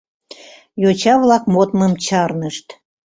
[0.81, 2.67] Йоча-влак модмым чарнышт: